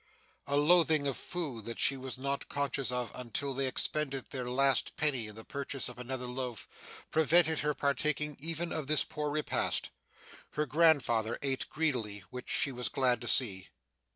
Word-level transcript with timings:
A 0.47 0.57
loathing 0.57 1.05
of 1.05 1.15
food 1.15 1.65
that 1.65 1.79
she 1.79 1.95
was 1.95 2.17
not 2.17 2.49
conscious 2.49 2.91
of 2.91 3.11
until 3.13 3.53
they 3.53 3.67
expended 3.67 4.31
their 4.31 4.49
last 4.49 4.95
penny 4.97 5.27
in 5.27 5.35
the 5.35 5.43
purchase 5.45 5.87
of 5.89 5.99
another 5.99 6.25
loaf, 6.25 6.67
prevented 7.11 7.59
her 7.59 7.75
partaking 7.75 8.35
even 8.39 8.71
of 8.71 8.87
this 8.87 9.03
poor 9.05 9.29
repast. 9.29 9.91
Her 10.53 10.65
grandfather 10.65 11.37
ate 11.43 11.69
greedily, 11.69 12.23
which 12.31 12.49
she 12.49 12.71
was 12.71 12.89
glad 12.89 13.21
to 13.21 13.27
see. 13.27 13.69